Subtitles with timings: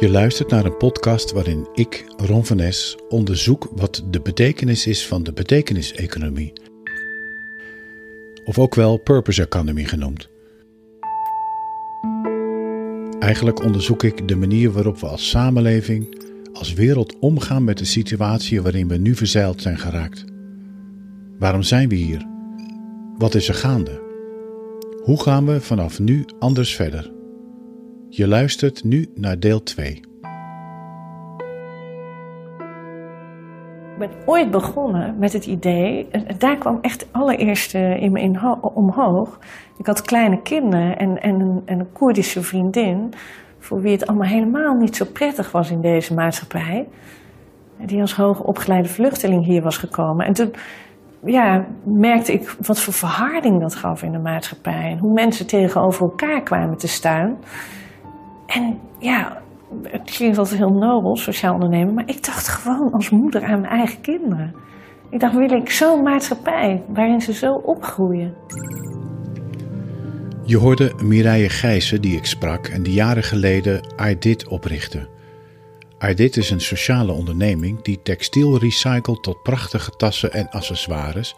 [0.00, 5.06] Je luistert naar een podcast waarin ik, Ron van Es, onderzoek wat de betekenis is
[5.06, 6.52] van de betekeniseconomie.
[8.44, 10.28] Of ook wel purpose economy genoemd.
[13.18, 16.22] Eigenlijk onderzoek ik de manier waarop we als samenleving,
[16.52, 20.24] als wereld omgaan met de situatie waarin we nu verzeild zijn geraakt.
[21.38, 22.26] Waarom zijn we hier?
[23.16, 24.02] Wat is er gaande?
[25.02, 27.16] Hoe gaan we vanaf nu anders verder?
[28.10, 29.90] Je luistert nu naar deel 2.
[33.92, 36.08] Ik ben ooit begonnen met het idee,
[36.38, 39.38] daar kwam echt het allereerste in me in omhoog.
[39.78, 43.12] Ik had kleine kinderen en, en, een, en een Koerdische vriendin,
[43.58, 46.88] voor wie het allemaal helemaal niet zo prettig was in deze maatschappij.
[47.76, 50.26] Die als hoogopgeleide vluchteling hier was gekomen.
[50.26, 50.54] En toen
[51.24, 54.90] ja, merkte ik wat voor verharding dat gaf in de maatschappij.
[54.90, 57.38] En hoe mensen tegenover elkaar kwamen te staan.
[58.48, 59.42] En ja,
[59.82, 63.72] het klinkt altijd heel nobel, sociaal ondernemen, maar ik dacht gewoon als moeder aan mijn
[63.72, 64.54] eigen kinderen.
[65.10, 68.34] Ik dacht, wil ik zo'n maatschappij waarin ze zo opgroeien?
[70.44, 75.08] Je hoorde Mireille Gijssen die ik sprak en die jaren geleden iDit oprichtte.
[76.08, 81.36] iDit is een sociale onderneming die textiel recycelt tot prachtige tassen en accessoires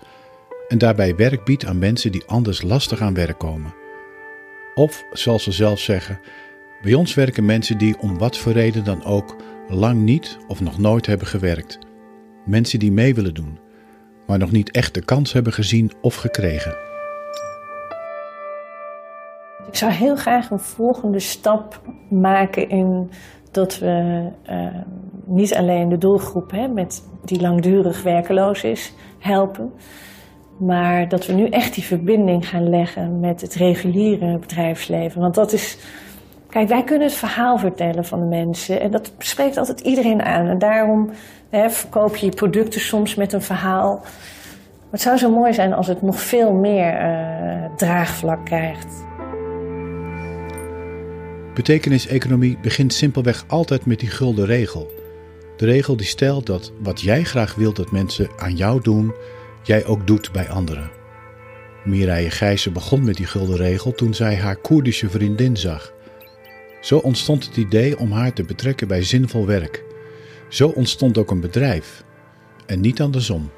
[0.68, 3.74] en daarbij werk biedt aan mensen die anders lastig aan werk komen.
[4.74, 6.20] Of, zoals ze zelf zeggen,
[6.82, 9.36] bij ons werken mensen die om wat voor reden dan ook
[9.68, 11.78] lang niet of nog nooit hebben gewerkt.
[12.44, 13.58] Mensen die mee willen doen,
[14.26, 16.74] maar nog niet echt de kans hebben gezien of gekregen.
[19.66, 23.10] Ik zou heel graag een volgende stap maken in
[23.50, 24.66] dat we uh,
[25.26, 29.72] niet alleen de doelgroep hè, met die langdurig werkeloos is helpen,
[30.58, 35.20] maar dat we nu echt die verbinding gaan leggen met het reguliere bedrijfsleven.
[35.20, 35.78] Want dat is
[36.50, 40.46] Kijk, wij kunnen het verhaal vertellen van de mensen en dat spreekt altijd iedereen aan.
[40.46, 41.10] En daarom
[41.48, 43.98] hè, verkoop je producten soms met een verhaal.
[44.00, 49.04] Maar het zou zo mooi zijn als het nog veel meer uh, draagvlak krijgt.
[51.54, 54.90] Betekeniseconomie begint simpelweg altijd met die gulden regel.
[55.56, 59.14] De regel die stelt dat wat jij graag wilt dat mensen aan jou doen,
[59.62, 60.90] jij ook doet bij anderen.
[61.84, 65.92] Mireille Gijzen begon met die gulden regel toen zij haar Koerdische vriendin zag.
[66.80, 69.84] Zo ontstond het idee om haar te betrekken bij zinvol werk.
[70.48, 72.04] Zo ontstond ook een bedrijf.
[72.66, 73.50] En niet andersom.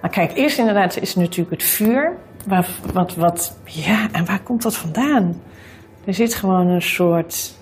[0.00, 2.16] Maar kijk, eerst inderdaad is natuurlijk het vuur.
[2.46, 5.42] Waar, wat, wat, ja, en waar komt dat vandaan?
[6.04, 7.54] Er zit gewoon een soort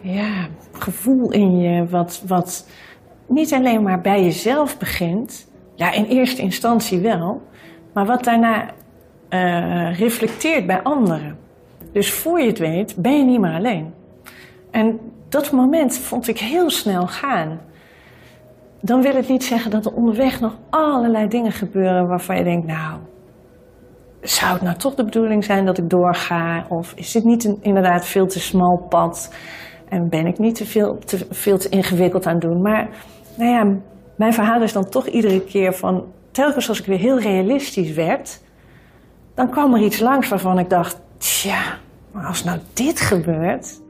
[0.00, 2.66] ja, gevoel in je, wat, wat
[3.28, 5.46] niet alleen maar bij jezelf begint.
[5.74, 7.42] Ja, in eerste instantie wel.
[7.92, 8.70] Maar wat daarna
[9.30, 11.38] uh, reflecteert bij anderen.
[11.94, 13.94] Dus voor je het weet, ben je niet meer alleen.
[14.70, 17.60] En dat moment vond ik heel snel gaan.
[18.80, 22.66] Dan wil het niet zeggen dat er onderweg nog allerlei dingen gebeuren waarvan je denkt,
[22.66, 22.98] nou,
[24.20, 26.66] zou het nou toch de bedoeling zijn dat ik doorga?
[26.68, 29.34] Of is dit niet een inderdaad veel te smal pad?
[29.88, 32.62] En ben ik niet te veel te, veel te ingewikkeld aan het doen?
[32.62, 32.88] Maar
[33.36, 33.76] nou ja,
[34.16, 38.40] mijn verhaal is dan toch iedere keer van, telkens als ik weer heel realistisch werd,
[39.34, 41.82] dan kwam er iets langs waarvan ik dacht, tja,
[42.14, 43.82] maar als nou dit gebeurt.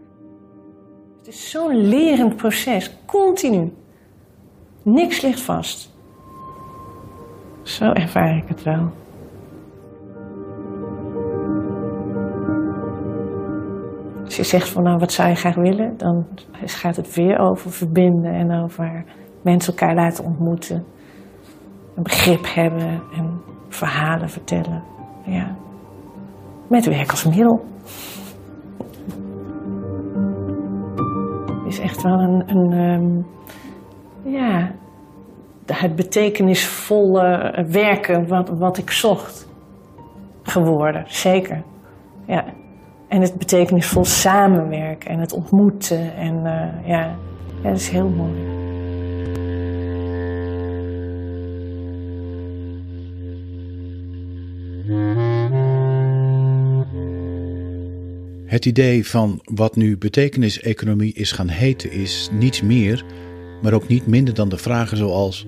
[1.19, 3.73] Het is zo'n lerend proces, continu.
[4.83, 5.93] Niks ligt vast.
[7.63, 8.91] Zo ervaar ik het wel.
[14.25, 17.71] Als je zegt van nou wat zou je graag willen, dan gaat het weer over
[17.71, 19.05] verbinden en over
[19.43, 20.85] mensen elkaar laten ontmoeten.
[21.95, 24.83] Een begrip hebben en verhalen vertellen.
[25.25, 25.57] Ja.
[26.69, 27.74] Met werk als middel.
[31.67, 33.27] Is echt wel een, een um,
[34.23, 34.71] ja,
[35.73, 39.49] het betekenisvolle werken wat, wat ik zocht
[40.43, 41.63] geworden, zeker.
[42.27, 42.45] Ja.
[43.09, 47.17] En het betekenisvol samenwerken en het ontmoeten en uh, ja,
[47.63, 48.54] ja, dat is heel mooi.
[58.55, 63.05] Het idee van wat nu betekeniseconomie is gaan heten is niets meer,
[63.63, 65.47] maar ook niet minder dan de vragen zoals: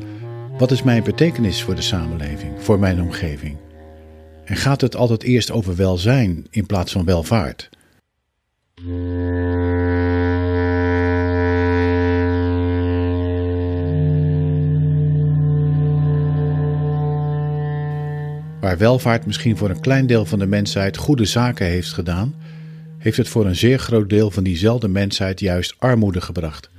[0.59, 3.57] wat is mijn betekenis voor de samenleving, voor mijn omgeving?
[4.45, 7.71] En gaat het altijd eerst over welzijn in plaats van welvaart?
[18.61, 22.35] Waar welvaart misschien voor een klein deel van de mensheid goede zaken heeft gedaan,
[23.07, 26.71] heeft het voor een zeer groot deel van diezelfde mensheid juist armoede gebracht.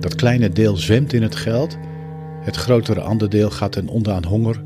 [0.00, 1.78] Dat kleine deel zwemt in het geld,
[2.42, 4.62] het grotere aandeel gaat ten onder aan honger,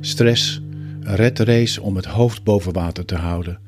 [0.00, 0.62] stress,
[1.00, 3.58] een red race om het hoofd boven water te houden.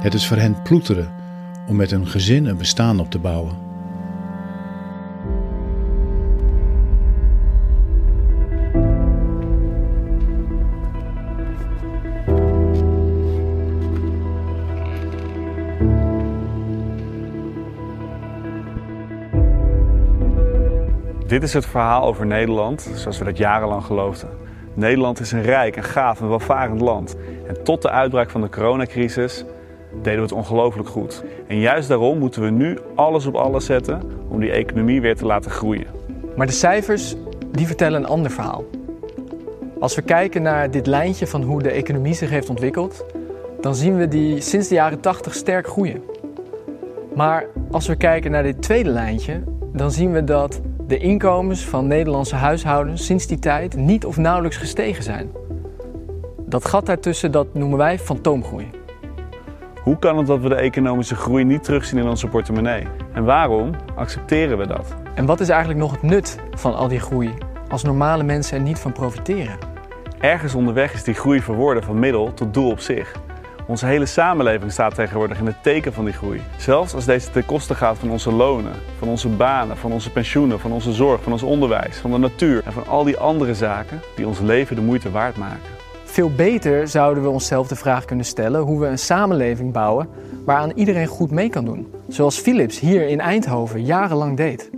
[0.00, 1.12] Het is voor hen ploeteren
[1.68, 3.65] om met een gezin een bestaan op te bouwen.
[21.46, 24.28] Is het verhaal over Nederland, zoals we dat jarenlang geloofden.
[24.74, 27.16] Nederland is een rijk en gaaf en welvarend land.
[27.46, 29.44] En tot de uitbraak van de coronacrisis
[30.02, 31.24] deden we het ongelooflijk goed.
[31.46, 35.26] En juist daarom moeten we nu alles op alles zetten om die economie weer te
[35.26, 35.86] laten groeien.
[36.36, 37.14] Maar de cijfers
[37.50, 38.64] die vertellen een ander verhaal.
[39.80, 43.04] Als we kijken naar dit lijntje van hoe de economie zich heeft ontwikkeld,
[43.60, 46.02] dan zien we die sinds de jaren 80 sterk groeien.
[47.14, 51.86] Maar als we kijken naar dit tweede lijntje, dan zien we dat de inkomens van
[51.86, 55.30] Nederlandse huishoudens sinds die tijd niet of nauwelijks gestegen zijn.
[56.46, 58.70] Dat gat daartussen dat noemen wij fantoomgroei.
[59.82, 62.86] Hoe kan het dat we de economische groei niet terugzien in onze portemonnee?
[63.12, 64.94] En waarom accepteren we dat?
[65.14, 67.34] En wat is eigenlijk nog het nut van al die groei
[67.68, 69.58] als normale mensen er niet van profiteren?
[70.18, 73.24] Ergens onderweg is die groei verworden van middel tot doel op zich.
[73.68, 76.42] Onze hele samenleving staat tegenwoordig in het teken van die groei.
[76.56, 80.60] Zelfs als deze ten koste gaat van onze lonen, van onze banen, van onze pensioenen,
[80.60, 84.00] van onze zorg, van ons onderwijs, van de natuur en van al die andere zaken
[84.16, 85.74] die ons leven de moeite waard maken.
[86.04, 90.08] Veel beter zouden we onszelf de vraag kunnen stellen hoe we een samenleving bouwen
[90.44, 91.92] waaraan iedereen goed mee kan doen.
[92.08, 94.70] Zoals Philips hier in Eindhoven jarenlang deed.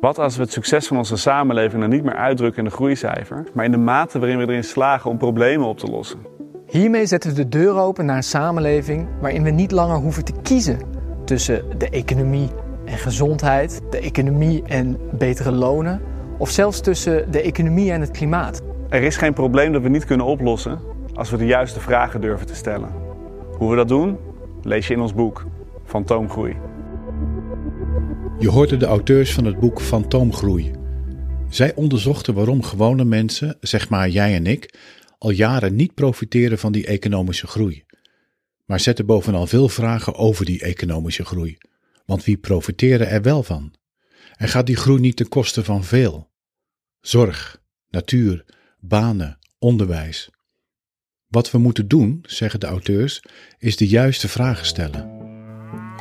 [0.00, 3.44] Wat als we het succes van onze samenleving dan niet meer uitdrukken in de groeicijfer,
[3.52, 6.37] maar in de mate waarin we erin slagen om problemen op te lossen?
[6.70, 10.32] Hiermee zetten we de deur open naar een samenleving waarin we niet langer hoeven te
[10.42, 10.78] kiezen
[11.24, 12.48] tussen de economie
[12.84, 16.00] en gezondheid, de economie en betere lonen,
[16.38, 18.62] of zelfs tussen de economie en het klimaat.
[18.88, 20.80] Er is geen probleem dat we niet kunnen oplossen
[21.14, 22.90] als we de juiste vragen durven te stellen.
[23.58, 24.16] Hoe we dat doen,
[24.62, 25.46] lees je in ons boek
[25.84, 26.56] Fantoomgroei.
[28.38, 30.72] Je hoorde de auteurs van het boek Fantoomgroei.
[31.48, 34.74] Zij onderzochten waarom gewone mensen, zeg maar jij en ik,
[35.18, 37.84] al jaren niet profiteren van die economische groei.
[38.64, 41.58] Maar zetten bovenal veel vragen over die economische groei.
[42.06, 43.74] Want wie profiteren er wel van?
[44.36, 46.30] En gaat die groei niet ten koste van veel?
[47.00, 48.44] Zorg, natuur,
[48.80, 50.30] banen, onderwijs.
[51.28, 53.22] Wat we moeten doen, zeggen de auteurs,
[53.58, 55.16] is de juiste vragen stellen.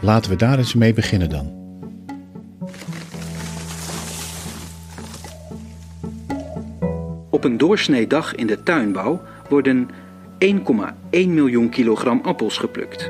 [0.01, 1.56] Laten we daar eens mee beginnen dan.
[7.29, 9.89] Op een doorsnee dag in de tuinbouw worden
[10.45, 10.57] 1,1
[11.11, 13.09] miljoen kilogram appels geplukt.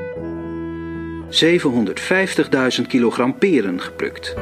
[2.80, 4.36] 750.000 kilogram peren geplukt.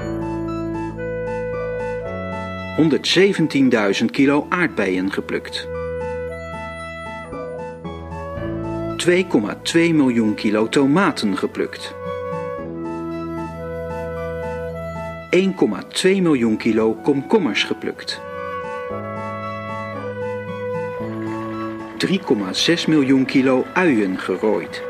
[4.00, 5.68] 117.000 kilo aardbeien geplukt.
[8.98, 9.14] 2,2
[9.74, 11.94] miljoen kilo tomaten geplukt.
[15.36, 18.22] 1,2 miljoen kilo komkommers geplukt.
[21.98, 24.82] 3,6 miljoen kilo uien gerooid.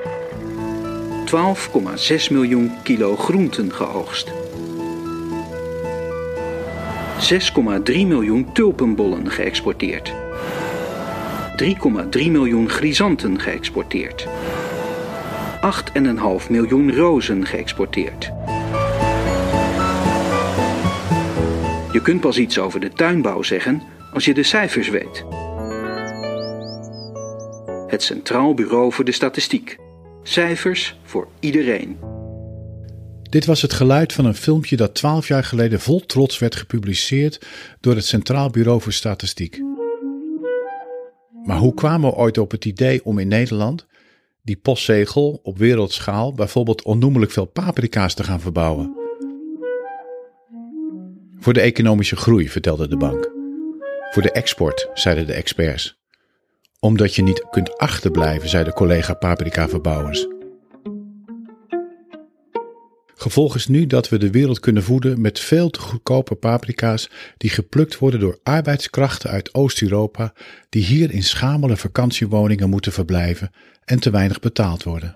[1.25, 4.31] 12,6 miljoen kilo groenten geoogst.
[4.31, 4.35] 6,3
[7.85, 10.13] miljoen tulpenbollen geëxporteerd.
[11.63, 14.27] 3,3 miljoen grisanten geëxporteerd.
[16.41, 18.31] 8,5 miljoen rozen geëxporteerd.
[21.91, 23.81] Je kunt pas iets over de tuinbouw zeggen
[24.13, 25.44] als je de cijfers weet.
[27.95, 29.77] Het Centraal Bureau voor de Statistiek.
[30.23, 31.97] Cijfers voor iedereen.
[33.21, 37.45] Dit was het geluid van een filmpje dat twaalf jaar geleden vol trots werd gepubliceerd
[37.79, 39.61] door het Centraal Bureau voor Statistiek.
[41.45, 43.85] Maar hoe kwamen we ooit op het idee om in Nederland
[44.43, 48.95] die postzegel op wereldschaal bijvoorbeeld onnoemelijk veel paprika's te gaan verbouwen?
[51.39, 53.31] Voor de economische groei, vertelde de bank.
[54.11, 56.03] Voor de export, zeiden de experts.
[56.79, 60.27] Omdat je niet kunt achterblijven, zeiden collega paprika-verbouwers.
[63.17, 67.49] Gevolg is nu dat we de wereld kunnen voeden met veel te goedkope paprika's die
[67.49, 70.33] geplukt worden door arbeidskrachten uit Oost-Europa
[70.69, 73.51] die hier in schamele vakantiewoningen moeten verblijven
[73.85, 75.15] en te weinig betaald worden.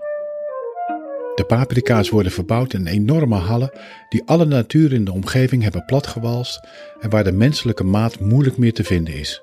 [1.36, 6.68] De paprika's worden verbouwd in enorme hallen die alle natuur in de omgeving hebben platgewalst
[7.00, 9.42] en waar de menselijke maat moeilijk meer te vinden is.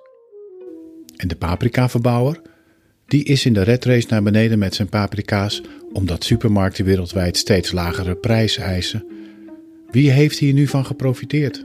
[1.17, 2.41] En de paprikaverbouwer,
[3.07, 8.15] die is in de redrace naar beneden met zijn paprika's omdat supermarkten wereldwijd steeds lagere
[8.15, 9.05] prijzen eisen.
[9.91, 11.65] Wie heeft hier nu van geprofiteerd?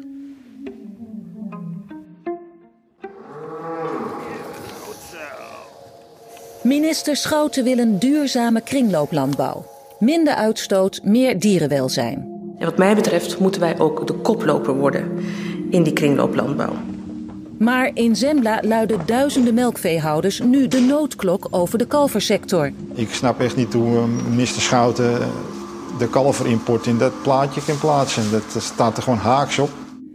[6.64, 9.66] Minister Schouten wil een duurzame kringlooplandbouw.
[10.00, 12.18] Minder uitstoot, meer dierenwelzijn.
[12.58, 15.12] En wat mij betreft moeten wij ook de koploper worden
[15.70, 16.91] in die kringlooplandbouw.
[17.62, 22.72] Maar in Zembla luiden duizenden melkveehouders nu de noodklok over de kalversector.
[22.94, 25.20] Ik snap echt niet hoe eh, minister Schouten
[25.98, 28.32] de kalverimport in dat plaatje kan plaatsen.
[28.32, 29.70] Dat staat er gewoon haaks op.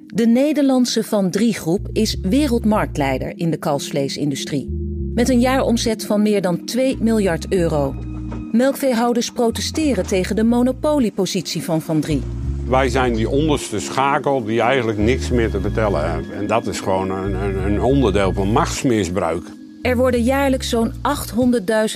[0.07, 4.69] De Nederlandse Van Drie Groep is wereldmarktleider in de kalfsvleesindustrie.
[5.15, 7.95] Met een jaaromzet van meer dan 2 miljard euro.
[8.53, 12.23] Melkveehouders protesteren tegen de monopoliepositie van Van Drie.
[12.69, 16.31] Wij zijn die onderste schakel die eigenlijk niks meer te vertellen heeft.
[16.31, 19.43] En dat is gewoon een, een, een onderdeel van machtsmisbruik.
[19.83, 20.93] Er worden jaarlijks zo'n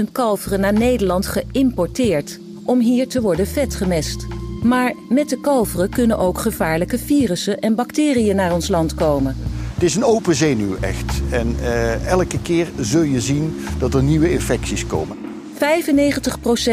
[0.02, 4.26] 800.000 kalveren naar Nederland geïmporteerd om hier te worden vetgemest.
[4.62, 9.36] Maar met de kalveren kunnen ook gevaarlijke virussen en bacteriën naar ons land komen.
[9.74, 11.22] Het is een open zenuw echt.
[11.30, 15.16] En uh, elke keer zul je zien dat er nieuwe infecties komen.
[15.54, 15.58] 95%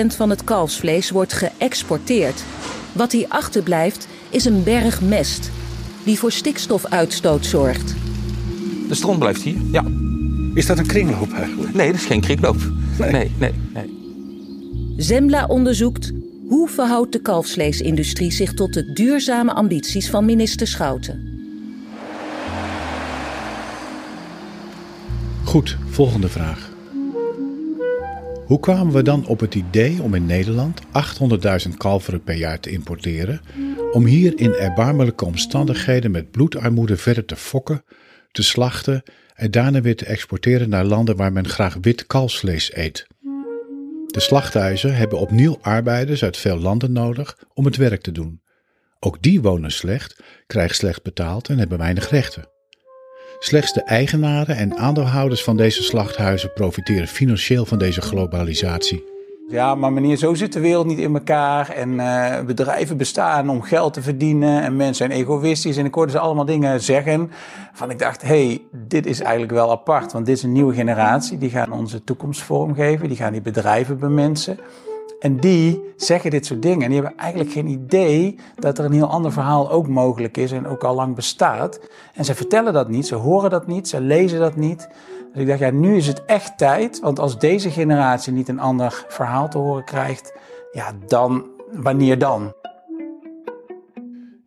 [0.07, 2.43] van het kalfsvlees wordt geëxporteerd.
[2.97, 5.51] Wat hier achterblijft is een berg mest
[6.03, 7.95] die voor stikstofuitstoot zorgt.
[8.87, 9.83] De stroom blijft hier, ja.
[10.53, 11.73] Is dat een kringloop eigenlijk?
[11.73, 12.57] Nee, dat is geen kringloop.
[12.99, 13.53] Nee, nee, nee.
[13.73, 13.95] nee.
[14.97, 16.11] Zembla onderzoekt
[16.47, 21.39] hoe verhoudt de kalfsvleesindustrie zich tot de duurzame ambities van minister Schouten.
[25.43, 26.76] Goed, volgende vraag.
[28.47, 30.81] Hoe kwamen we dan op het idee om in Nederland
[31.67, 33.41] 800.000 kalveren per jaar te importeren,
[33.91, 37.83] om hier in erbarmelijke omstandigheden met bloedarmoede verder te fokken,
[38.31, 43.07] te slachten en daarna weer te exporteren naar landen waar men graag wit kalfsvlees eet?
[44.07, 48.41] De slachthuizen hebben opnieuw arbeiders uit veel landen nodig om het werk te doen.
[48.99, 52.56] Ook die wonen slecht, krijgen slecht betaald en hebben weinig rechten.
[53.39, 59.03] Slechts de eigenaren en aandeelhouders van deze slachthuizen profiteren financieel van deze globalisatie.
[59.49, 61.69] Ja, maar meneer, zo zit de wereld niet in elkaar.
[61.69, 64.63] En uh, bedrijven bestaan om geld te verdienen.
[64.63, 65.77] En mensen zijn egoïstisch.
[65.77, 67.31] En ik hoorde ze allemaal dingen zeggen.
[67.73, 70.11] Van ik dacht, hey, dit is eigenlijk wel apart.
[70.11, 71.37] Want dit is een nieuwe generatie.
[71.37, 73.07] Die gaan onze toekomst vormgeven.
[73.07, 74.59] Die gaan die bedrijven bemensen.
[75.19, 76.81] En die zeggen dit soort dingen.
[76.81, 80.51] En die hebben eigenlijk geen idee dat er een heel ander verhaal ook mogelijk is
[80.51, 81.79] en ook al lang bestaat.
[82.13, 84.87] En ze vertellen dat niet, ze horen dat niet, ze lezen dat niet.
[85.33, 86.99] Dus ik dacht, ja, nu is het echt tijd.
[86.99, 90.33] Want als deze generatie niet een ander verhaal te horen krijgt,
[90.71, 92.53] ja, dan, wanneer dan?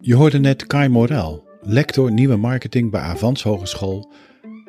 [0.00, 4.10] Je hoorde net Kai Morel, lector nieuwe marketing bij Avans Hogeschool.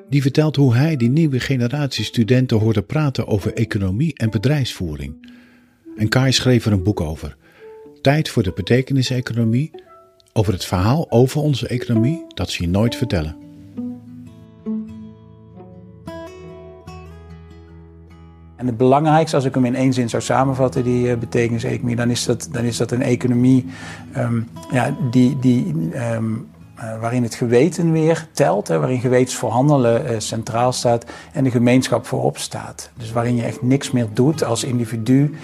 [0.10, 5.40] Die vertelt hoe hij die nieuwe generatie studenten hoorde praten over economie en bedrijfsvoering.
[5.98, 7.38] En Kai schreef er een boek over.
[8.02, 9.72] Tijd voor de betekeniseconomie,
[10.34, 13.36] over het verhaal over onze economie dat ze je nooit vertellen.
[18.56, 22.10] En het belangrijkste, als ik hem in één zin zou samenvatten, die uh, betekeniseconomie, dan
[22.10, 23.66] is dat, dan is dat een economie
[24.18, 25.74] um, ja, die, die,
[26.14, 31.44] um, uh, waarin het geweten weer telt, waarin gewetens voor handelen uh, centraal staat en
[31.44, 32.90] de gemeenschap voorop staat.
[32.98, 35.36] Dus waarin je echt niks meer doet als individu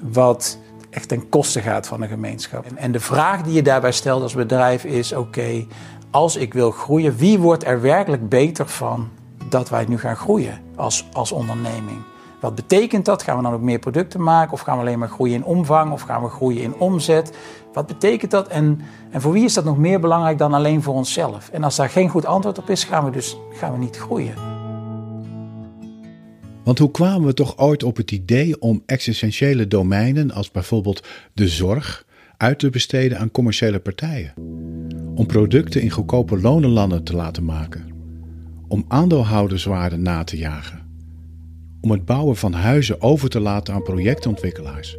[0.00, 0.58] wat
[0.90, 2.64] echt ten koste gaat van een gemeenschap.
[2.74, 5.66] En de vraag die je daarbij stelt als bedrijf is: oké,
[6.10, 9.08] als ik wil groeien, wie wordt er werkelijk beter van
[9.48, 11.98] dat wij nu gaan groeien als, als onderneming?
[12.40, 13.22] Wat betekent dat?
[13.22, 14.52] Gaan we dan ook meer producten maken?
[14.52, 15.92] Of gaan we alleen maar groeien in omvang?
[15.92, 17.36] Of gaan we groeien in omzet?
[17.72, 18.48] Wat betekent dat?
[18.48, 21.48] En, en voor wie is dat nog meer belangrijk dan alleen voor onszelf?
[21.48, 24.53] En als daar geen goed antwoord op is, gaan we dus gaan we niet groeien.
[26.64, 31.48] Want hoe kwamen we toch ooit op het idee om existentiële domeinen als bijvoorbeeld de
[31.48, 32.06] zorg
[32.36, 34.32] uit te besteden aan commerciële partijen?
[35.14, 37.86] Om producten in goedkope lonenlanden te laten maken?
[38.68, 40.82] Om aandeelhouderswaarde na te jagen?
[41.80, 44.96] Om het bouwen van huizen over te laten aan projectontwikkelaars?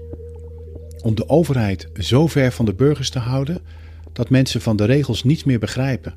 [1.03, 3.62] Om de overheid zo ver van de burgers te houden
[4.13, 6.13] dat mensen van de regels niets meer begrijpen?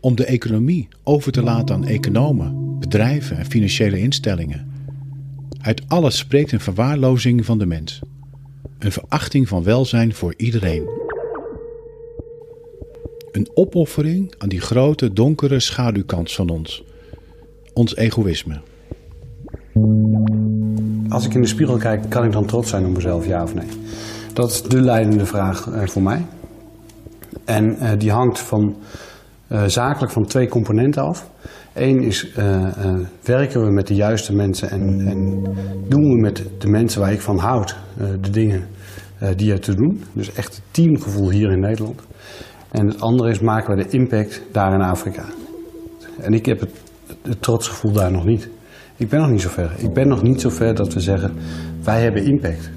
[0.00, 4.72] Om de economie over te laten aan economen bedrijven en financiële instellingen.
[5.60, 8.00] Uit alles spreekt een verwaarlozing van de mens.
[8.78, 10.88] Een verachting van welzijn voor iedereen.
[13.32, 16.84] Een opoffering aan die grote donkere schaduwkant van ons.
[17.72, 18.60] Ons egoïsme.
[21.08, 23.54] Als ik in de spiegel kijk, kan ik dan trots zijn op mezelf, ja of
[23.54, 23.68] nee?
[24.32, 26.24] Dat is de leidende vraag eh, voor mij.
[27.44, 28.76] En uh, die hangt van,
[29.52, 31.30] uh, zakelijk van twee componenten af.
[31.72, 32.32] Eén is,
[33.22, 35.42] werken we met de juiste mensen en, en,
[35.88, 37.76] doen we met de mensen waar ik van houd
[38.20, 38.66] de dingen
[39.36, 40.04] die er te doen.
[40.12, 42.00] Dus echt het teamgevoel hier in Nederland.
[42.70, 45.24] En het andere is, maken we de impact daar in Afrika.
[46.20, 46.70] En ik heb het,
[47.22, 48.48] het trotsgevoel daar nog niet.
[48.96, 49.72] Ik ben nog niet zo ver.
[49.76, 51.32] Ik ben nog niet zo ver dat we zeggen,
[51.84, 52.70] wij hebben impact.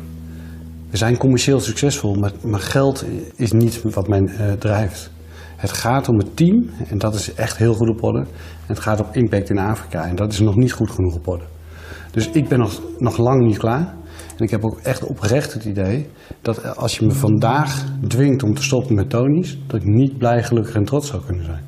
[0.89, 5.12] We zijn commercieel succesvol, maar, maar geld is niet wat uh, drijft.
[5.63, 8.20] Het gaat om het team en dat is echt heel goed op orde.
[8.20, 8.27] En
[8.67, 11.43] het gaat om impact in Afrika en dat is nog niet goed genoeg op orde.
[12.12, 13.93] Dus ik ben nog, nog lang niet klaar.
[14.38, 16.10] En ik heb ook echt oprecht het idee
[16.41, 20.43] dat als je me vandaag dwingt om te stoppen met Tony's, dat ik niet blij,
[20.43, 21.63] gelukkig en trots zou kunnen zijn.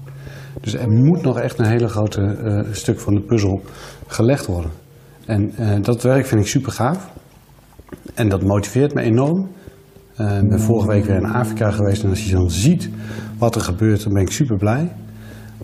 [0.61, 3.61] Dus er moet nog echt een hele grote uh, stuk van de puzzel
[4.07, 4.71] gelegd worden.
[5.25, 7.09] En uh, dat werk vind ik super gaaf.
[8.13, 9.49] En dat motiveert me enorm.
[10.19, 12.89] Uh, ik ben vorige week weer in Afrika geweest en als je dan ziet
[13.37, 14.91] wat er gebeurt, dan ben ik super blij.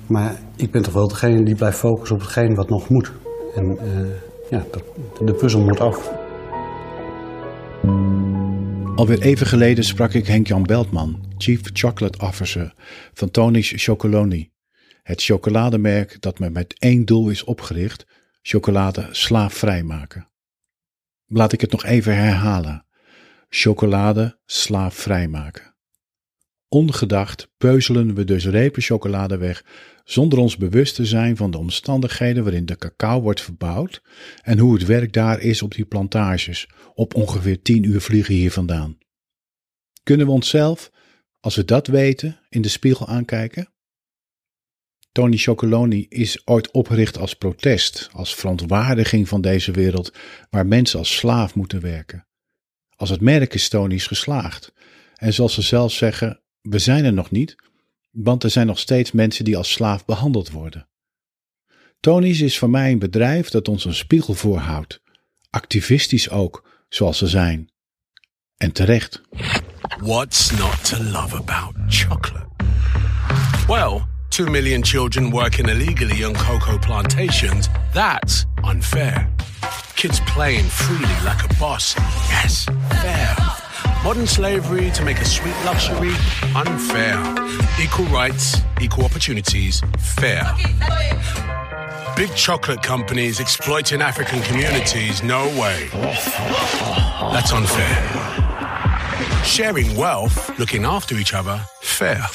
[0.07, 3.11] Maar ik ben toch wel degene die blijft focussen op hetgeen wat nog moet.
[3.55, 4.07] En uh,
[4.49, 4.65] ja,
[5.25, 6.11] de puzzel moet af.
[8.95, 12.73] Alweer even geleden sprak ik Henk-Jan Beltman, Chief Chocolate Officer
[13.13, 14.49] van Tony's Chocoloni.
[15.03, 18.05] Het chocolademerk dat met één doel is opgericht:
[18.41, 20.27] chocolade slaafvrij maken.
[21.25, 22.85] Laat ik het nog even herhalen.
[23.53, 25.75] Chocolade slaafvrij maken.
[26.67, 29.65] Ongedacht peuzelen we dus repen chocolade weg
[30.03, 34.01] zonder ons bewust te zijn van de omstandigheden waarin de cacao wordt verbouwd
[34.41, 38.51] en hoe het werk daar is op die plantages, op ongeveer 10 uur vliegen hier
[38.51, 38.97] vandaan.
[40.03, 40.91] Kunnen we onszelf,
[41.39, 43.73] als we dat weten, in de spiegel aankijken?
[45.11, 50.13] Tony Chocoloni is ooit opgericht als protest, als verontwaardiging van deze wereld
[50.49, 52.25] waar mensen als slaaf moeten werken.
[53.01, 54.73] Als het merk is Tony's geslaagd.
[55.15, 57.55] En zoals ze zelf zeggen, we zijn er nog niet,
[58.11, 60.87] want er zijn nog steeds mensen die als slaaf behandeld worden.
[61.99, 65.01] Tony's is voor mij een bedrijf dat ons een spiegel voorhoudt.
[65.49, 67.71] Activistisch ook, zoals ze zijn.
[68.57, 69.21] En terecht.
[69.99, 72.47] What's not to love about chocolate?
[73.67, 77.67] Well, two million children working illegally on cocoa plantations.
[77.93, 79.29] That's unfair.
[80.01, 81.95] Kids playing freely like a boss.
[82.27, 82.65] Yes,
[83.03, 83.35] fair.
[84.03, 86.15] Modern slavery to make a sweet luxury,
[86.55, 87.19] unfair.
[87.79, 90.55] Equal rights, equal opportunities, fair.
[92.15, 95.87] Big chocolate companies exploiting African communities, no way.
[95.93, 98.01] That's unfair.
[99.45, 102.25] Sharing wealth, looking after each other, fair.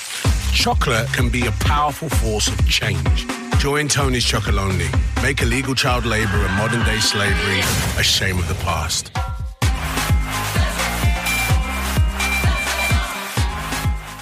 [0.52, 3.26] Chocolate can be a powerful force of change.
[3.59, 4.90] Join Tony's Chocolonely.
[5.23, 7.61] Make illegal child labor and modern day slavery
[7.99, 9.11] a shame of the past.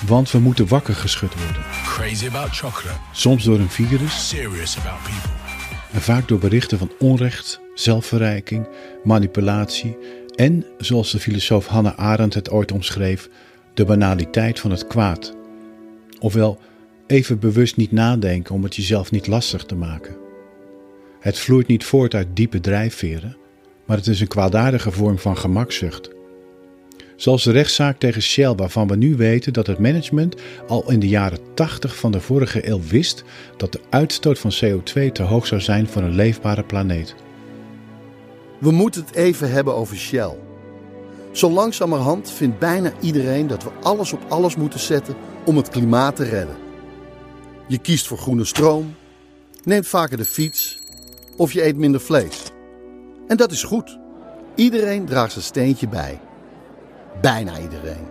[0.07, 1.63] Want we moeten wakker geschud worden.
[1.85, 2.97] Crazy about chocolate.
[3.13, 4.29] Soms door een virus.
[4.29, 5.31] Serious about people.
[5.93, 8.69] En vaak door berichten van onrecht, zelfverrijking,
[9.05, 9.97] manipulatie
[10.35, 13.29] en, zoals de filosoof Hannah Arendt het ooit omschreef,
[13.75, 15.35] de banaliteit van het kwaad.
[16.21, 16.61] Ofwel,
[17.07, 20.17] even bewust niet nadenken om het jezelf niet lastig te maken.
[21.21, 23.37] Het vloeit niet voort uit diepe drijfveren,
[23.87, 26.11] maar het is een kwaadaardige vorm van gemakzucht.
[27.17, 30.35] Zoals de rechtszaak tegen Shell, waarvan we nu weten dat het management
[30.69, 33.25] al in de jaren 80 van de vorige eeuw wist
[33.57, 37.15] dat de uitstoot van CO2 te hoog zou zijn voor een leefbare planeet.
[38.59, 40.37] We moeten het even hebben over Shell.
[41.33, 45.15] Zo langzamerhand vindt bijna iedereen dat we alles op alles moeten zetten
[45.45, 46.64] om het klimaat te redden.
[47.67, 48.95] Je kiest voor groene stroom,
[49.63, 50.79] neemt vaker de fiets
[51.37, 52.43] of je eet minder vlees.
[53.29, 53.99] En dat is goed.
[54.55, 56.21] Iedereen draagt zijn steentje bij.
[57.21, 58.07] Bijna iedereen.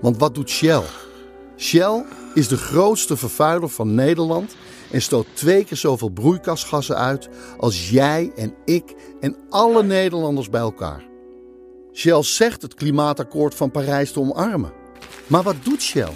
[0.00, 0.82] Want wat doet Shell?
[1.56, 4.56] Shell is de grootste vervuiler van Nederland
[4.90, 10.60] en stoot twee keer zoveel broeikasgassen uit als jij en ik en alle Nederlanders bij
[10.60, 11.06] elkaar.
[11.92, 14.72] Shell zegt het klimaatakkoord van Parijs te omarmen.
[15.26, 16.12] Maar wat doet Shell?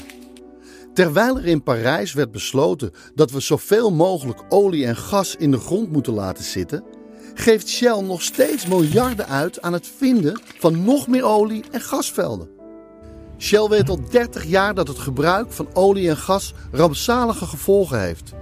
[0.95, 5.59] Terwijl er in Parijs werd besloten dat we zoveel mogelijk olie en gas in de
[5.59, 6.85] grond moeten laten zitten,
[7.35, 12.49] geeft Shell nog steeds miljarden uit aan het vinden van nog meer olie- en gasvelden.
[13.39, 18.33] Shell weet al 30 jaar dat het gebruik van olie en gas rampzalige gevolgen heeft.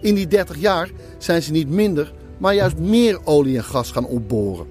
[0.00, 4.06] In die 30 jaar zijn ze niet minder, maar juist meer olie en gas gaan
[4.06, 4.66] opboren.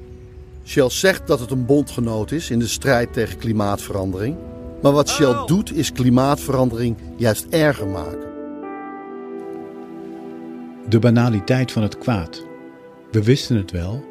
[0.65, 4.36] Shell zegt dat het een bondgenoot is in de strijd tegen klimaatverandering.
[4.82, 8.30] Maar wat Shell doet is klimaatverandering juist erger maken.
[10.89, 12.46] De banaliteit van het kwaad.
[13.12, 14.06] We wisten het wel,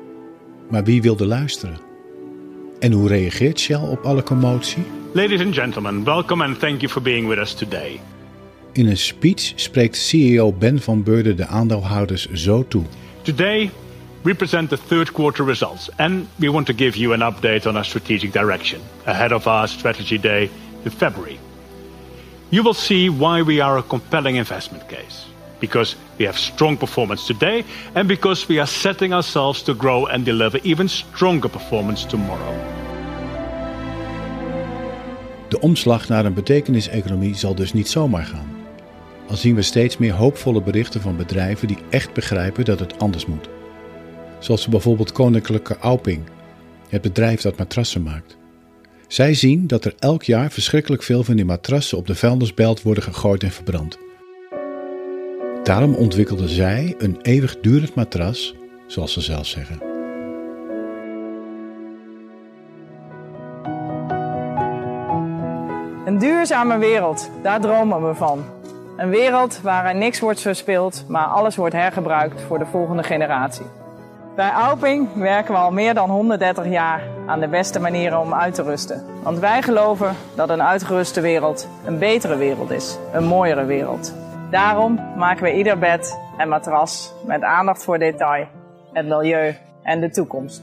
[0.68, 1.78] maar wie wilde luisteren?
[2.78, 4.82] En hoe reageert Shell op alle commotie?
[5.12, 8.00] Ladies and gentlemen, welcome and thank you for being with us today.
[8.72, 12.84] In een speech spreekt CEO Ben van Beurden de aandeelhouders zo toe.
[13.22, 13.70] Today,
[14.22, 17.76] we present the third quarter results and we want to give you an update on
[17.76, 20.50] our strategic direction ahead of our strategy day
[20.84, 21.38] in February.
[22.50, 25.26] You will see why we are a compelling investment case.
[25.58, 30.24] Because we have strong performance today and because we are setting ourselves to grow and
[30.24, 32.54] deliver even stronger performance tomorrow.
[35.48, 38.56] De omslag naar een betekeniseconomie zal dus niet zomaar gaan.
[39.28, 43.26] Al zien we steeds meer hoopvolle berichten van bedrijven die echt begrijpen dat het anders
[43.26, 43.48] moet.
[44.40, 46.22] Zoals bijvoorbeeld Koninklijke Auping,
[46.88, 48.36] het bedrijf dat matrassen maakt.
[49.08, 53.02] Zij zien dat er elk jaar verschrikkelijk veel van die matrassen op de vuilnisbelt worden
[53.02, 53.98] gegooid en verbrand.
[55.62, 58.54] Daarom ontwikkelden zij een eeuwigdurend matras,
[58.86, 59.80] zoals ze zelf zeggen.
[66.04, 68.44] Een duurzame wereld, daar dromen we van.
[68.96, 73.66] Een wereld waarin niks wordt verspild, maar alles wordt hergebruikt voor de volgende generatie.
[74.40, 78.54] Bij Auping werken we al meer dan 130 jaar aan de beste manieren om uit
[78.54, 79.04] te rusten.
[79.22, 84.14] Want wij geloven dat een uitgeruste wereld een betere wereld is, een mooiere wereld.
[84.50, 88.46] Daarom maken we ieder bed en matras met aandacht voor detail,
[88.92, 90.62] het milieu en de toekomst.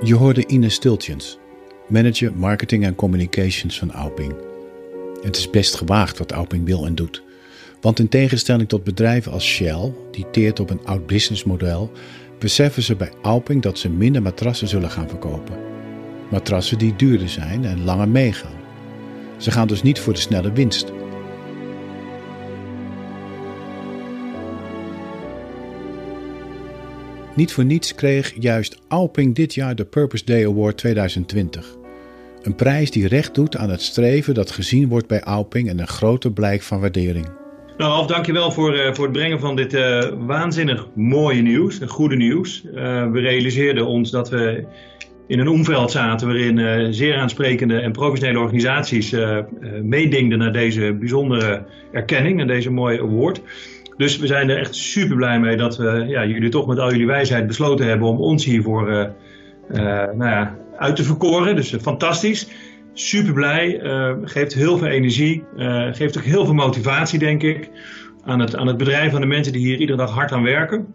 [0.00, 1.38] Je hoorde Ines Stiltjens,
[1.86, 4.34] manager marketing en communications van Auping.
[5.22, 7.22] Het is best gewaagd wat Auping wil en doet.
[7.80, 11.90] Want in tegenstelling tot bedrijven als Shell, die teert op een oud businessmodel,
[12.38, 15.58] beseffen ze bij Auping dat ze minder matrassen zullen gaan verkopen.
[16.30, 18.62] Matrassen die duurder zijn en langer meegaan.
[19.36, 20.92] Ze gaan dus niet voor de snelle winst.
[27.34, 31.76] Niet voor niets kreeg juist Auping dit jaar de Purpose Day Award 2020.
[32.42, 35.86] Een prijs die recht doet aan het streven dat gezien wordt bij Auping en een
[35.86, 37.43] grote blijk van waardering.
[37.76, 42.16] Nou, Alf, dankjewel voor, uh, voor het brengen van dit uh, waanzinnig mooie nieuws, goede
[42.16, 42.62] nieuws.
[43.12, 44.64] We realiseerden ons dat we
[45.26, 49.16] in een omveld zaten waarin zeer aansprekende en professionele organisaties
[49.82, 53.42] meedingden naar deze bijzondere erkenning en deze mooie award.
[53.96, 56.90] Dus we zijn er echt super blij mee dat we ja, jullie toch met al
[56.90, 59.12] jullie wijsheid besloten hebben om ons hiervoor
[60.14, 61.56] nou ja, uit te verkoren.
[61.56, 62.48] Dus fantastisch.
[62.94, 63.80] Super blij.
[64.24, 65.44] geeft heel veel energie.
[65.92, 67.70] geeft ook heel veel motivatie, denk ik.
[68.24, 70.94] Aan het, aan het bedrijf, aan de mensen die hier iedere dag hard aan werken.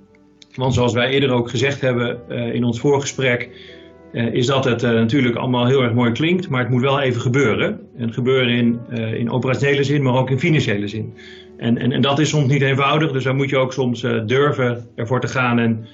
[0.55, 3.49] Want zoals wij eerder ook gezegd hebben in ons voorgesprek.
[4.11, 6.49] is dat het natuurlijk allemaal heel erg mooi klinkt.
[6.49, 7.79] Maar het moet wel even gebeuren.
[7.97, 8.79] En gebeuren in,
[9.15, 11.13] in operationele zin, maar ook in financiële zin.
[11.57, 13.11] En, en, en dat is soms niet eenvoudig.
[13.11, 15.85] Dus dan moet je ook soms durven ervoor te gaan en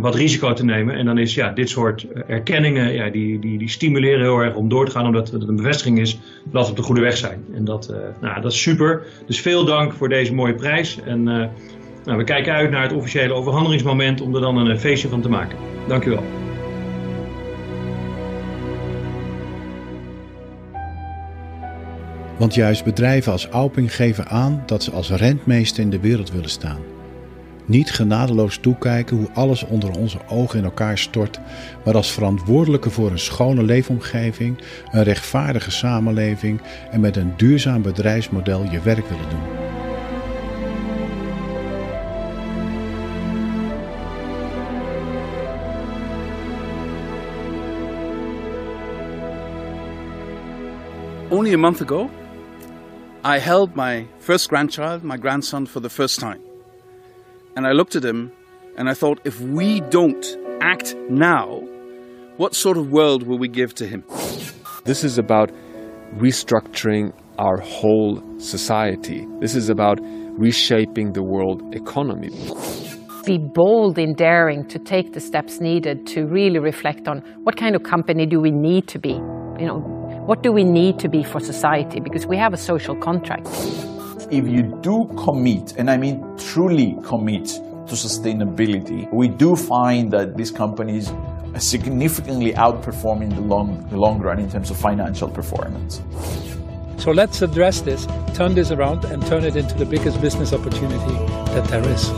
[0.00, 0.94] wat risico te nemen.
[0.94, 4.68] En dan is ja, dit soort erkenningen, ja, die, die, die stimuleren heel erg om
[4.68, 7.44] door te gaan, omdat het een bevestiging is dat we op de goede weg zijn.
[7.54, 9.06] En dat, uh, nou, dat is super.
[9.26, 10.98] Dus veel dank voor deze mooie prijs.
[11.04, 15.20] En nou, we kijken uit naar het officiële overhandelingsmoment om er dan een feestje van
[15.20, 15.58] te maken.
[15.88, 16.22] Dank u wel.
[22.38, 26.50] Want juist bedrijven als Auping geven aan dat ze als rentmeester in de wereld willen
[26.50, 26.78] staan.
[27.66, 31.40] Niet genadeloos toekijken hoe alles onder onze ogen in elkaar stort,
[31.84, 34.58] maar als verantwoordelijke voor een schone leefomgeving,
[34.90, 39.70] een rechtvaardige samenleving en met een duurzaam bedrijfsmodel je werk willen doen.
[51.28, 52.10] Only a month ago,
[53.24, 56.51] I held my first grandchild, my grandson, for the first time.
[57.54, 58.32] And I looked at him
[58.76, 60.24] and I thought, if we don't
[60.62, 61.60] act now,
[62.38, 64.04] what sort of world will we give to him?
[64.84, 65.50] This is about
[66.16, 69.26] restructuring our whole society.
[69.40, 72.30] This is about reshaping the world economy.
[73.26, 77.76] Be bold in daring to take the steps needed to really reflect on what kind
[77.76, 79.12] of company do we need to be?
[79.60, 79.78] You know,
[80.26, 82.00] what do we need to be for society?
[82.00, 83.46] Because we have a social contract.
[84.32, 90.38] If you do commit, and I mean truly commit to sustainability, we do find that
[90.38, 91.10] these companies
[91.52, 96.00] are significantly outperform in the long, the long run in terms of financial performance.
[96.96, 101.14] So let's address this, turn this around, and turn it into the biggest business opportunity
[101.52, 102.08] that there is.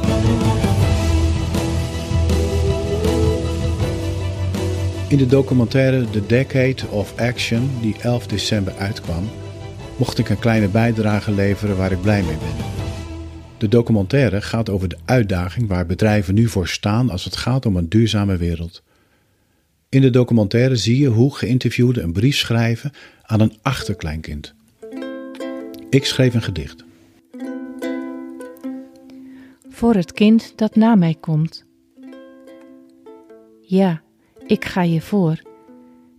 [5.10, 9.28] In de documentaire The Decade of Action, die 11 december uitkwam,
[9.96, 12.64] mocht ik een kleine bijdrage leveren waar ik blij mee ben.
[13.58, 17.76] De documentaire gaat over de uitdaging waar bedrijven nu voor staan als het gaat om
[17.76, 18.82] een duurzame wereld.
[19.88, 24.54] In de documentaire zie je hoe geïnterviewden een brief schrijven aan een achterkleinkind.
[25.90, 26.84] Ik schreef een gedicht.
[29.68, 31.64] Voor het kind dat na mij komt.
[33.60, 34.02] Ja,
[34.46, 35.42] ik ga je voor.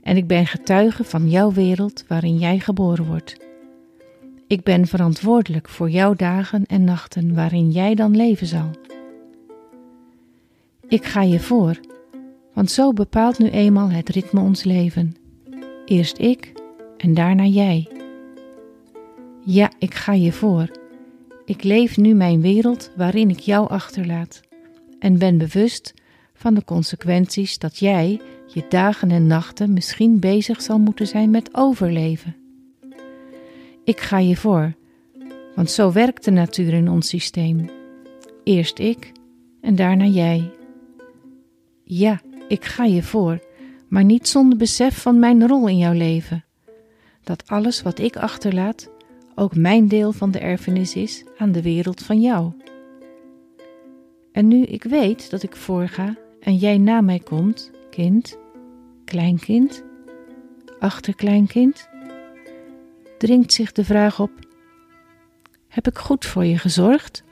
[0.03, 3.44] En ik ben getuige van jouw wereld waarin jij geboren wordt.
[4.47, 8.69] Ik ben verantwoordelijk voor jouw dagen en nachten waarin jij dan leven zal.
[10.87, 11.79] Ik ga je voor,
[12.53, 15.15] want zo bepaalt nu eenmaal het ritme ons leven.
[15.85, 16.53] Eerst ik
[16.97, 17.87] en daarna jij.
[19.43, 20.69] Ja, ik ga je voor.
[21.45, 24.41] Ik leef nu mijn wereld waarin ik jou achterlaat
[24.99, 25.93] en ben bewust
[26.33, 31.49] van de consequenties dat jij je dagen en nachten misschien bezig zal moeten zijn met
[31.51, 32.44] overleven.
[33.85, 34.73] Ik ga je voor,
[35.55, 37.69] want zo werkt de natuur in ons systeem.
[38.43, 39.11] Eerst ik
[39.61, 40.51] en daarna jij.
[41.83, 43.39] Ja, ik ga je voor,
[43.87, 46.45] maar niet zonder besef van mijn rol in jouw leven.
[47.23, 48.89] Dat alles wat ik achterlaat
[49.35, 52.51] ook mijn deel van de erfenis is aan de wereld van jou.
[54.31, 58.37] En nu ik weet dat ik voorga en jij na mij komt, kind,
[59.03, 59.83] kleinkind,
[60.79, 61.89] achterkleinkind,
[63.17, 64.31] dringt zich de vraag op:
[65.67, 67.23] heb ik goed voor je gezorgd?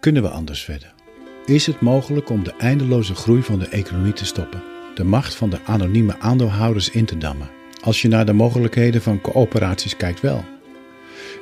[0.00, 0.94] Kunnen we anders verder?
[1.46, 4.75] Is het mogelijk om de eindeloze groei van de economie te stoppen?
[4.96, 7.50] De macht van de anonieme aandeelhouders in te dammen?
[7.82, 10.44] Als je naar de mogelijkheden van coöperaties kijkt wel.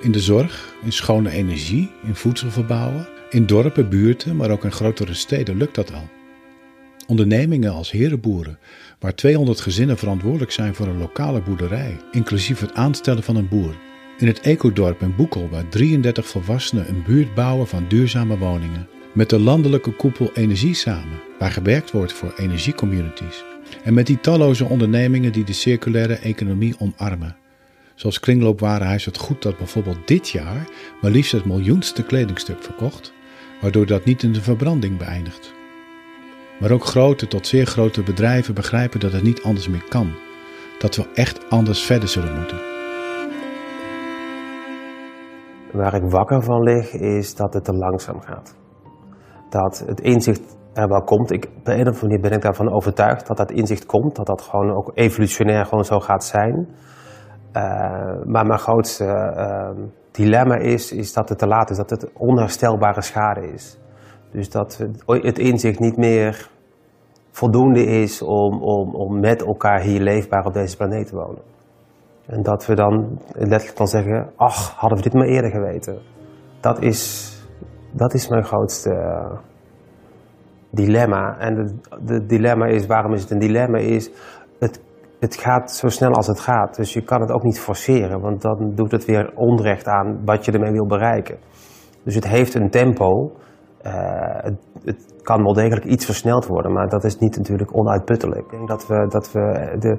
[0.01, 4.73] In de zorg, in schone energie, in voedsel verbouwen, in dorpen, buurten, maar ook in
[4.73, 6.09] grotere steden lukt dat al.
[7.07, 8.59] Ondernemingen als herenboeren,
[8.99, 13.75] waar 200 gezinnen verantwoordelijk zijn voor een lokale boerderij, inclusief het aanstellen van een boer,
[14.19, 18.89] in het ecodorp in Boekel, waar 33 volwassenen een buurt bouwen van duurzame woningen.
[19.15, 23.45] Met de landelijke koepel Energie Samen, waar gewerkt wordt voor energiecommunities.
[23.85, 27.37] En met die talloze ondernemingen die de circulaire economie omarmen.
[27.95, 30.69] Zoals Kringloopwarenhuis het goed dat bijvoorbeeld dit jaar
[31.01, 33.13] maar liefst het miljoenste kledingstuk verkocht,
[33.61, 35.55] waardoor dat niet in de verbranding beëindigt.
[36.61, 40.13] Maar ook grote tot zeer grote bedrijven begrijpen dat het niet anders meer kan.
[40.79, 42.59] Dat we echt anders verder zullen moeten.
[45.73, 48.63] Waar ik wakker van lig, is dat het te langzaam gaat.
[49.63, 51.31] Dat het inzicht er wel komt.
[51.31, 54.17] Ik, op een of andere manier ben ik daarvan overtuigd dat dat inzicht komt.
[54.17, 56.69] Dat dat gewoon ook evolutionair gewoon zo gaat zijn.
[57.53, 57.63] Uh,
[58.25, 61.77] maar mijn grootste uh, dilemma is, is dat het te laat is.
[61.77, 63.79] Dat het onherstelbare schade is.
[64.31, 66.51] Dus dat het inzicht niet meer
[67.31, 71.43] voldoende is om, om, om met elkaar hier leefbaar op deze planeet te wonen.
[72.27, 75.99] En dat we dan letterlijk dan zeggen, ach, hadden we dit maar eerder geweten.
[76.61, 77.33] Dat is,
[77.97, 79.39] dat is mijn grootste uh,
[80.71, 81.39] dilemma.
[81.39, 84.11] En het dilemma is, waarom is het een dilemma, is
[84.59, 84.83] het,
[85.21, 86.77] het gaat zo snel als het gaat.
[86.77, 90.45] Dus je kan het ook niet forceren, want dan doet het weer onrecht aan wat
[90.45, 91.39] je ermee wil bereiken.
[92.05, 93.33] Dus het heeft een tempo.
[93.83, 93.93] Uh,
[94.43, 94.55] het,
[94.85, 98.45] het, kan wel degelijk iets versneld worden, maar dat is niet natuurlijk onuitputtelijk.
[98.45, 99.99] Ik denk dat we, dat we de,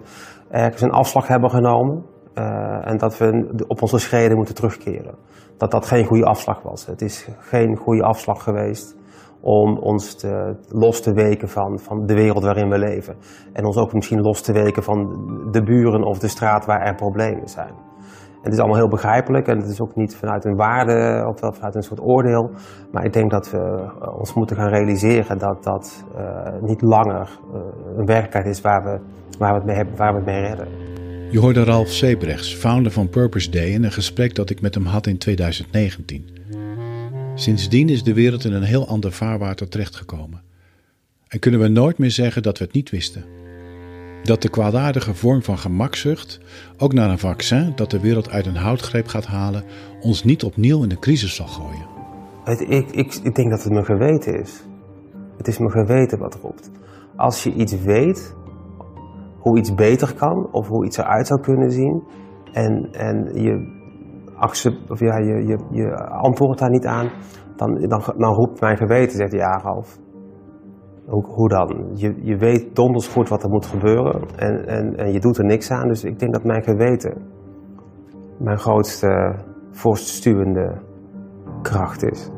[0.49, 2.03] ergens een afslag hebben genomen.
[2.35, 5.15] Uh, en dat we op onze schreden moeten terugkeren.
[5.57, 6.85] Dat dat geen goede afslag was.
[6.85, 8.95] Het is geen goede afslag geweest
[9.41, 13.15] om ons te, los te weken van, van de wereld waarin we leven.
[13.53, 15.07] En ons ook misschien los te weken van
[15.51, 17.73] de buren of de straat waar er problemen zijn.
[18.41, 21.75] Het is allemaal heel begrijpelijk en het is ook niet vanuit een waarde of vanuit
[21.75, 22.51] een soort oordeel.
[22.91, 27.39] Maar ik denk dat we ons moeten gaan realiseren dat dat uh, niet langer
[27.97, 28.99] een werkelijkheid is waar we,
[29.37, 30.84] waar we, mee hebben, waar we het mee redden.
[31.35, 34.85] Je hoorde Ralf Sebrechts, founder van Purpose Day, in een gesprek dat ik met hem
[34.85, 36.29] had in 2019.
[37.35, 40.41] Sindsdien is de wereld in een heel ander vaarwater terechtgekomen.
[41.27, 43.25] En kunnen we nooit meer zeggen dat we het niet wisten.
[44.23, 46.39] Dat de kwaadaardige vorm van gemakzucht,
[46.77, 49.63] ook naar een vaccin dat de wereld uit een houtgreep gaat halen,
[50.01, 51.87] ons niet opnieuw in de crisis zal gooien.
[52.45, 54.63] Ik, ik, ik denk dat het mijn geweten is.
[55.37, 56.71] Het is mijn geweten wat roept.
[57.15, 58.35] Als je iets weet,
[59.45, 62.03] hoe iets beter kan of hoe iets eruit zou kunnen zien.
[62.51, 63.73] En, en je,
[64.89, 67.09] of ja, je, je, je antwoordt daar niet aan,
[67.55, 69.97] dan, dan, dan roept mijn geweten, zegt ja Ralf.
[71.05, 71.89] Hoe, hoe dan?
[71.93, 75.45] Je, je weet donders goed wat er moet gebeuren en, en, en je doet er
[75.45, 75.87] niks aan.
[75.87, 77.33] Dus ik denk dat mijn geweten
[78.37, 79.35] mijn grootste
[79.71, 80.81] voortstuwende
[81.61, 82.29] kracht is.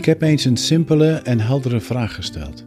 [0.00, 2.64] Ik heb eens een simpele en heldere vraag gesteld.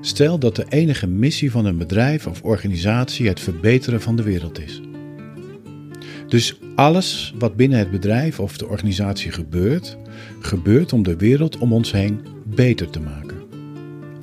[0.00, 4.60] Stel dat de enige missie van een bedrijf of organisatie het verbeteren van de wereld
[4.60, 4.80] is.
[6.28, 9.96] Dus alles wat binnen het bedrijf of de organisatie gebeurt,
[10.40, 13.36] gebeurt om de wereld om ons heen beter te maken.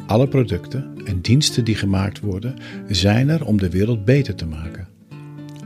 [0.08, 2.56] Alle producten en diensten die gemaakt worden,
[2.88, 4.88] zijn er om de wereld beter te maken.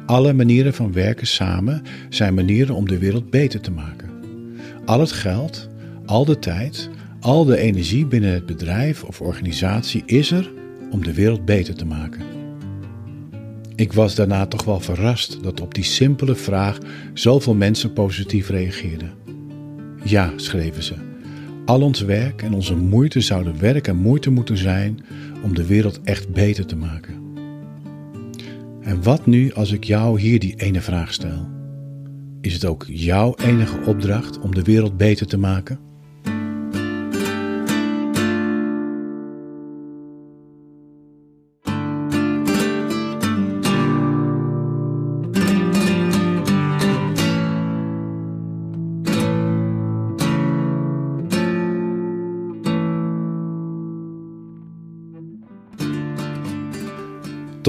[0.06, 4.10] Alle manieren van werken samen zijn manieren om de wereld beter te maken.
[4.86, 5.69] Al het geld,
[6.10, 10.52] al de tijd, al de energie binnen het bedrijf of organisatie is er
[10.91, 12.22] om de wereld beter te maken.
[13.76, 16.78] Ik was daarna toch wel verrast dat op die simpele vraag
[17.13, 19.12] zoveel mensen positief reageerden.
[20.04, 20.93] Ja, schreven ze.
[21.65, 25.00] Al ons werk en onze moeite zouden werk en moeite moeten zijn
[25.43, 27.15] om de wereld echt beter te maken.
[28.82, 31.48] En wat nu als ik jou hier die ene vraag stel?
[32.41, 35.88] Is het ook jouw enige opdracht om de wereld beter te maken?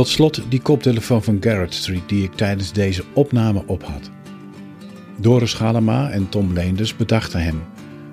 [0.00, 4.10] Tot slot die koptelefoon van Garrett Street die ik tijdens deze opname op had.
[5.16, 7.62] Doris Galema en Tom Leenders bedachten hem,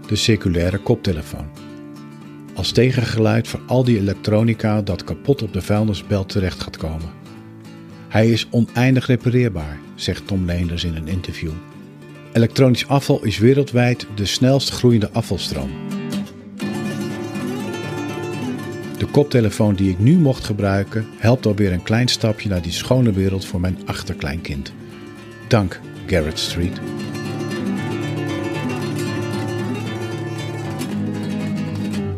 [0.07, 1.49] de circulaire koptelefoon.
[2.53, 7.09] Als tegengeluid voor al die elektronica dat kapot op de vuilnisbelt terecht gaat komen.
[8.07, 11.51] Hij is oneindig repareerbaar, zegt Tom Leenders in een interview.
[12.33, 15.69] Elektronisch afval is wereldwijd de snelst groeiende afvalstroom.
[18.97, 23.11] De koptelefoon die ik nu mocht gebruiken helpt alweer een klein stapje naar die schone
[23.11, 24.73] wereld voor mijn achterkleinkind.
[25.47, 26.79] Dank, Garrett Street.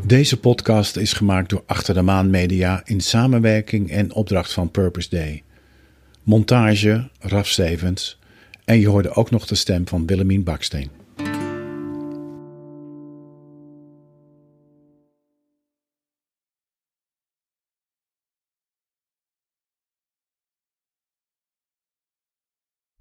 [0.06, 5.10] Deze podcast is gemaakt door Achter de Maan Media in samenwerking en opdracht van Purpose
[5.10, 5.44] Day.
[6.24, 8.20] Montage Raf Stevens
[8.66, 10.99] en je hoorde ook nog de stem van Willemien Baksteen.